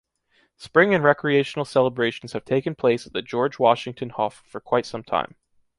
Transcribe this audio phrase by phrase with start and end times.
[0.57, 5.35] Spring and recreational celebrations have taken place at the George-Washington-Hof for quite some time.